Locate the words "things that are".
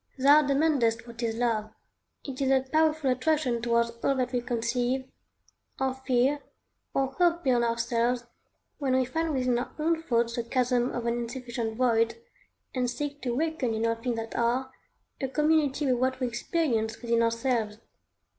13.93-14.71